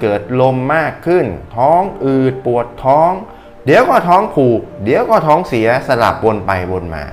[0.00, 3.10] เกิดลมมากขึ้น ท้องอืดปวดท้อง
[3.66, 7.04] เดี๋ยวก็ท้องผูก เดี๋ยวก็ท้องเสียสลับวนไปวนมา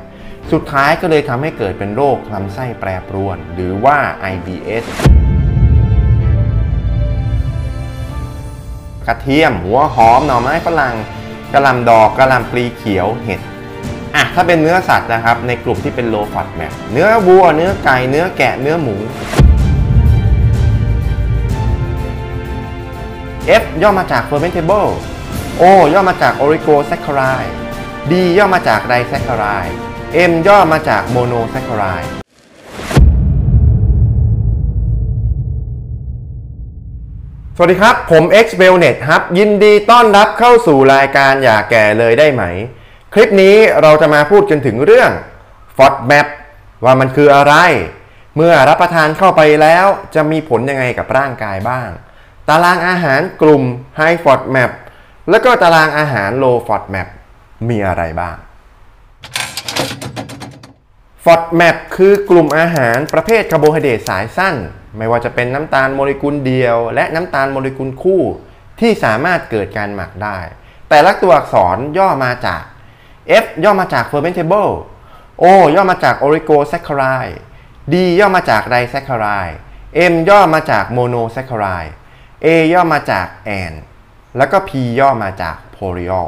[0.51, 3.97] สุดท้ายก็เลยทำให้เกิดเป็นโรคลำไส้แปรปรวน หรือว่า
[4.33, 4.85] IBS
[9.07, 10.95] กระเทียม หัวหอมหน่อไม้ฝรั่ง
[11.53, 13.39] กระลำดอกกระลำปลีเขียวเห็ด
[14.15, 16.61] อะถ้าเป็นเนื้อสัตว์นะครับ ในกลุ่มที่เป็นโลฟอดแม
[16.93, 18.95] เนื้อวัว เนื้อไก่ เนื้อแกะ เนื้อหมู
[23.61, 24.91] F ย่อมาจาก fermentable
[25.61, 27.51] O ย่อมาจาก oligosaccharide
[28.11, 29.73] D ย่อมาจาก disaccharide
[30.29, 32.09] M ย่อมาจาก monosaccharide
[37.55, 42.43] สวัสดีครับ ผม X w e l n e t ครับ ยินดีต้อนรับเข้าสู่รายการอย่าแก่เลยได้ไหม
[43.13, 45.11] คลิปนี้เราจะมาพูดกันถึงเรื่อง
[45.77, 46.27] FODMAP
[46.83, 47.53] ว่ามันคืออะไร
[48.35, 51.89] เมื่อรับประทานเข้าไปแล้วจะมีผลยังไงกับร่างกายบ้าง
[52.49, 53.63] ตารางอาหารกลุ่ม
[53.99, 54.71] High FODMAP
[55.29, 57.07] แล้วก็ตารางอาหาร Low FODMAP
[57.69, 58.35] มีอะไรบ้าง
[61.25, 64.55] FODMAP คือกลุ่มอาหารประเภทคาร์โบไฮเดรตสายสั้น
[64.97, 68.23] ไม่ว่าจะเป็นน้ำตาลโมเลกุลเดียว และน้ำตาลโมเลกุลคู่
[68.79, 70.37] ที่สามารถเกิดการหมักได้
[70.89, 72.63] แต่ละตัวอักษรย่อมาจาก
[73.43, 74.73] F ย่อมาจาก fermentable
[75.43, 77.35] O ย่อมาจาก oligosaccharide
[77.91, 79.55] D ย่อมาจาก disaccharide
[80.11, 81.91] M ย่อมาจาก monosaccharide
[82.45, 83.75] A ย่อมาจาก AN
[84.37, 86.27] แล้วก็ P ย่อมาจาก polyol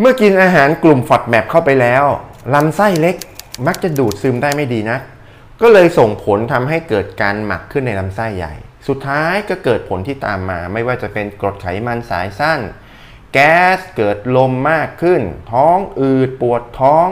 [0.00, 2.04] เมื่อกินอาหารกลุ่ม FODMAP เข้าไปแล้ว
[2.54, 3.16] ลำไส้เล็ก
[3.66, 4.98] มักจะดูดซึมได้ไม่ดีนะ
[5.60, 8.54] ก็เลยส่งผลทำให้เกิดการหมักขึ้นในลำไส้ใหญ่
[8.88, 12.60] สุดท้ายก็เกิดผลที่ตามมา ไม่ว่าจะเป็นกรดไขมันสายสั้น
[13.32, 15.22] แก๊สเกิดลมมากขึ้น
[15.52, 17.06] ท้องอืดปวดท้อง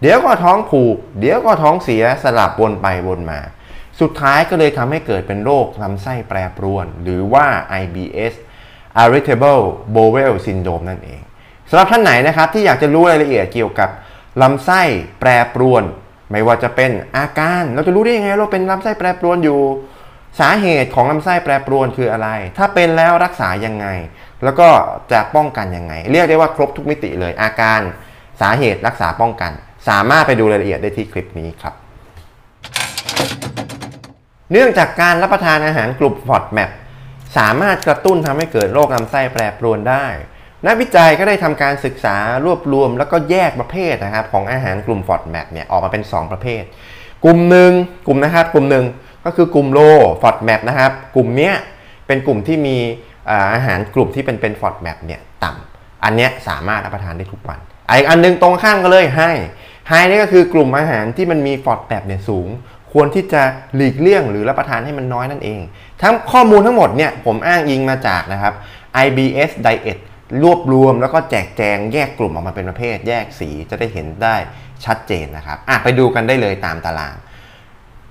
[0.00, 3.40] เดี๋ยวก็ท้องผูก เดี๋ยวก็ท้องเสียสลับวนไปวนมา
[4.00, 7.46] สุดท้ายก็เลยทำให้เกิดเป็นโรคลำไส้แปรปรวน หรือว่า
[7.82, 8.32] IBS
[9.02, 9.62] Irritable
[9.94, 11.20] Bowel Syndrome นั่นเอง
[11.70, 13.90] สำหรับท่านไหนนะครับที่อยากจะรู้รายละเอียดเกี่ยวกับ
[14.42, 14.82] ลำไส้
[15.20, 15.84] แปรปรวน
[16.30, 19.60] ไม่ว่าจะเป็นอาการ เราจะรู้ได้ยังไงเราเป็นลำไส้แปรปรวนอยู่
[20.40, 22.28] สาเหตุของลำไส้แปรปรวนคืออะไร
[22.58, 23.86] ถ้าเป็นแล้วรักษายังไง
[24.44, 24.68] แล้วก็
[25.12, 27.80] จะป้องกันยังไง เรียกได้ว่าครบทุกมิติเลยอาการ
[28.40, 29.52] สาเหตุรักษาป้องกัน
[29.88, 31.74] สามารถไปดูรายละเอียดได้ที่คลิปนี้ครับ
[34.52, 36.70] เนื่องจากการรับประทานอาหารกลุ่ม FODMAP
[37.36, 40.06] สามารถกระตุ้นทำให้เกิดโรคลำไส้แปรปรวนได้
[40.66, 46.62] นักวิจัยก็ได้ทำการศึกษารวบรวมแล้วก็แยกประเภทนะครับของอาหารกลุ่ม FODMAP เนี่ยออกมาเป็น 2 ประเภท
[47.24, 47.70] กลุ่มหนึ่ง
[48.06, 48.84] กลุ่มนะครับกลุ่มหนึ่ง
[49.24, 49.80] ก็คือกลุ่มโล
[50.22, 51.54] FODMAP นะครับ กลุ่มเนี้ย
[52.06, 52.76] เป็นกลุ่มที่มี
[53.54, 57.58] อาหารกลุ่มที่เป็นเป็น FODMAP เนี่ยต่ำอันเนี้ยสามารถรับประทานได้ทุกวัน
[57.88, 59.22] อีกอันนึงตรงข้ามกันเลยไฮ
[59.88, 62.48] ไฮนี่ก็คือกลุ่มอาหารที่มันมี FODMAP เนี่ยสูง
[62.92, 63.42] ควรที่จะ
[63.74, 65.60] หลีกเลี่ยงหรือรับประทานให้มันน้อยนั่นเอง
[66.02, 68.54] ทั้งข้อมูลทั้งหมดเนี่ยผมอ้างอิงมาจากนะครับ
[69.04, 69.98] IBS Diet
[70.42, 74.36] รวบรวมแล้วก็แจกแจงแยกกลุ่มออกมาเป็นประเภท แยกสีจะได้เห็นได้
[74.84, 77.14] ชัดเจนนะครับอะไปดูกันได้เลยตามตาราง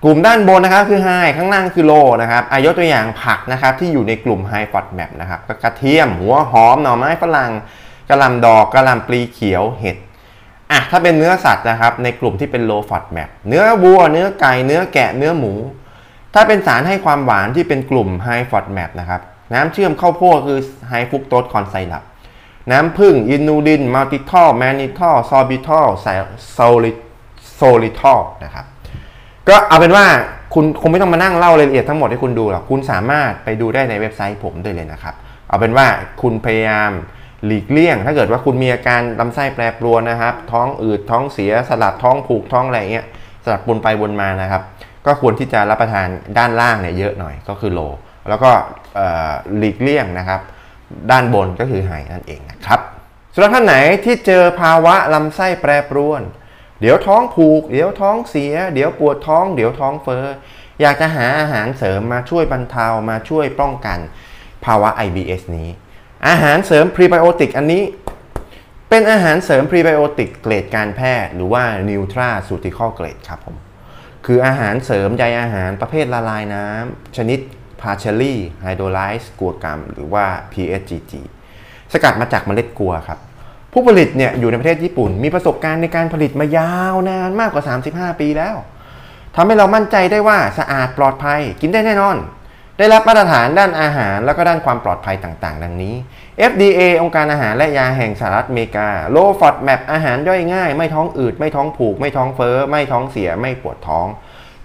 [0.04, 7.52] กลุ่มด้านบนนะครับคือ High ข้างล่างคือ Low นะครับอายกตัวอย่างผักนะครับที่อยู่ในกลุ่ม High FODMAP นะครับก็กระเทียม หัวหอม หน่อไม้ฝรั่ง
[8.10, 9.98] กระลำดอกกระลำปลีเขียวเห็ด
[10.72, 15.54] อะถ้าเป็นเนื้อสัตว์นะครับ ในกลุ่มที่เป็น Low FODMAP เนื้อวัว เนื้อไก่ เนื้อแกะ เนื้อหมู
[16.34, 19.22] ถ้าเป็นสารให้ความหวานที่เป็นกลุ่ม High FODMAP นะครับ
[19.54, 20.60] น้ำเชื่อมข้าวโพดคือ
[20.92, 22.04] High Fructose Corn Syrup
[22.72, 25.88] น้ำผึ้ง inulin maltitol mannitol sorbitol
[26.54, 28.66] xyli xylitol นะครับ
[29.50, 30.06] ก็เอาเป็นว่า
[30.54, 35.16] คุณคงไม่ต้องมานั่งเล่ารายละเอียดทั้งหมดให้คุณดูหรอก คุณสามารถไปดูได้ในเว็บไซต์ผมได้เลยนะครับ
[35.48, 35.88] เอาเป็นว่า
[36.22, 36.92] คุณพยายาม
[37.46, 43.06] หลีกเลี่ยง ถ้าเกิดว่าคุณมีอาการลำไส้แปรปรวนนะครับ ท้องอืดท้องเสียสลับท้องผูกท้องอะไรเงี้ย
[43.44, 44.62] สลับวนไปวนมานะครับ
[45.06, 46.08] ก็ควรที่จะรับประทาน
[46.38, 47.80] ด้านล่างเนี่ยเยอะหน่อยก็คือ Low
[48.30, 48.52] แล้วก็
[49.58, 50.42] หลีกเลี่ยงนะครับ
[51.12, 52.80] ด้านบนก็คือ High นั่นเองนะครับ
[53.34, 53.76] สำหรับท่านไหน
[54.06, 56.22] ที่เจอภาวะลำไส้แปรปรวน
[56.82, 60.26] เดี๋ยวท้องผูก เดี๋ยวท้องเสีย เดี๋ยวปวดท้อง เดี๋ยวท้องเฟ้อ
[60.82, 64.00] อยากจะหาอาหารเสริมมาช่วยบรรเทามาช่วยป้องกัน
[64.66, 65.70] ภาวะ IBS นี้
[66.28, 67.84] อาหารเสริมพรีไบโอติกอันนี้
[68.90, 73.56] เป็นอาหารเสริมพรีไบโอติกเกรดการแพทย์ หรือว่า Nutra s u t i c a l Grade ครับผม
[74.26, 77.40] คืออาหารเสริมใยอาหารประเภทละลายน้ำชนิด
[77.82, 78.36] partially
[78.66, 81.14] hydrolyzed กัวกรัมหรือว่า PSGG
[81.94, 83.20] สกัดมาจากเมล็ดกัวครับ
[83.74, 87.64] ผู้ผลิตเนี่ยอยู่ในประเทศญี่ปุ่น มีประสบการณ์ในการผลิตมายาวนานมากกว่า
[87.94, 88.56] 35 ปีแล้ว
[89.36, 92.18] ทำให้เรามั่นใจได้ว่าสะอาดปลอดภัยกินได้แน่นอน
[92.82, 95.96] ได้รับมาตรฐานด้านอาหาร แล้วก็ด้านความปลอดภัยต่างๆ ดังนี้
[96.52, 104.08] FDA องค์การอาหารและยาแห่งสหรัฐอเมริกา Low FODMAP อาหารย่อยง่าย ไม่ท้องอืด ไม่ท้องผูก ไม่ท้องเฟ้อ ไม่ท้องเสีย ไม่ปวดท้อง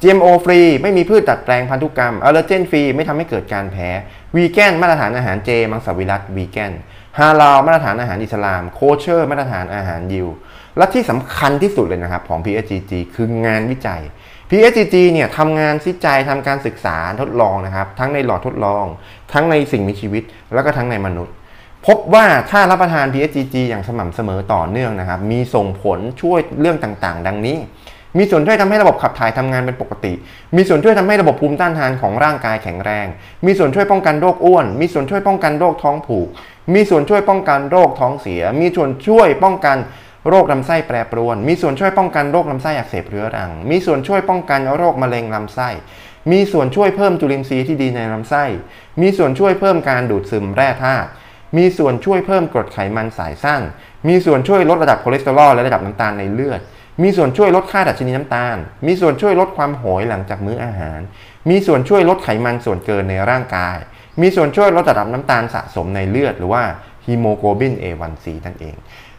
[0.01, 3.89] GMO ฟรี ไม่มีพืชดัดแปลงพันธุกรรมอ l ล e เจนฟรี ไม่ทำให้เกิดการแพ้
[4.37, 6.73] วีแกน มาตรฐานอาหารเจ มังสวิรัตวีแกน
[7.19, 10.29] ฮาลาลมาตรฐานอาหารอิสลาม โคเชอร์ มาตรฐานอาหารยิว
[10.77, 14.03] และที่สำคัญที่สุดเลยนะครับของ PSGG คืองานวิจัย
[14.51, 18.85] PSG เนี่ยทำงานวิจัยทำการศึกษาทดลองนะครับ ทั้งในหลอดทดลอง
[19.33, 20.23] ทั้งในสิ่งมีชีวิต
[20.55, 21.35] แล้วก็ทั้งในมนุษย์
[21.87, 27.57] พบว่าถ้ารับประทาน PSGG อย่างสม่ำเสมอต่อเนื่องนะครับ มีส่งผลช่วยเรื่องต่างๆ ดังนี้
[28.19, 30.13] มีส่วนช่วยทำให้ระบบขับถ่ายทำงานเป็นปกติ
[30.57, 33.07] มีส่วนช่วยทำให้ระบบภูมิต้านทานของร่างกายแข็งแรง
[33.47, 36.29] มีส่วนช่วยป้องกันโรคอ้วน มีส่วนช่วยป้องกันโรคท้องผูก
[36.75, 39.77] มีส่วนช่วยป้องกันโรคท้องเสีย มีส่วนช่วยป้องกัน
[40.29, 45.69] โรคลำไส้แปรปรวน มีส่วนช่วยป้องกันโรคลำไส้อักเสบเรื้อรัง มีส่วนช่วยป้องกันโรคมะเร็งลำไส้
[46.33, 48.45] มีส่วนช่วยเพิ่มจุลินทรีย์ที่ดีในลำไส้
[49.01, 51.09] มีส่วนช่วยเพิ่มการดูดซึมแร่ธาตุ
[51.57, 53.63] มีส่วนช่วยเพิ่มกรดไขมันสายสั้น
[54.09, 56.61] มีส่วนช่วยลดระดับคอเลสเตอรอลและระดับน้ำตาลในเลือด
[57.03, 58.57] มีส่วนช่วยลดค่าดัชนีน้ำตาล
[58.87, 61.01] มีส่วนช่วยลดความโหยหลังจากมื้ออาหาร
[61.51, 63.77] มีส่วนช่วยลดไขมันส่วนเกินในร่างกาย
[64.21, 66.63] มีส่วนช่วยลดระดับน้ำตาลสะสมในเลือด หรือว่า
[67.07, 68.75] ฮีโมโกลบิน A1C นั่นเอง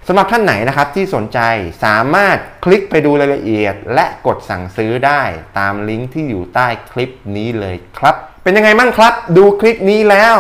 [0.10, 1.40] สำหรับท่านไหนนะครับที่สนใจ
[1.86, 5.22] สามารถคลิกไปดูรายละเอียด และกดสั่งซื้อได้
[5.58, 10.38] ตามลิงก์ที่อยู่ใต้คลิปนี้เลยครับ เป็นยังไงบ้างครับ ดูคลิปนี้แล้ว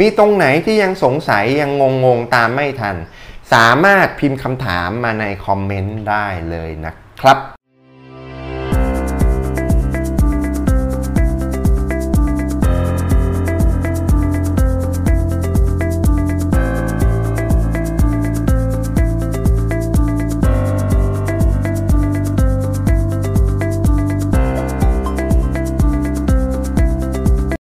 [0.00, 1.70] มีตรงไหนที่ยังสงสัยยัง
[2.04, 2.96] งงๆตามไม่ทัน
[3.54, 7.55] สามารถพิมพ์คำถามมาในคอมเมนต์ได้เลยนะครับ